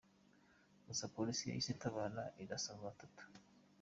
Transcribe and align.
Gusa, 0.87 1.11
polisi 1.15 1.43
yahise 1.49 1.69
itabara 1.71 2.23
irasa 2.43 2.67
abo 2.71 2.81
batatu. 2.87 3.23